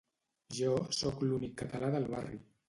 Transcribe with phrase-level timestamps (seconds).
[0.59, 0.71] Jo
[1.01, 2.43] sóc l'únic català del barri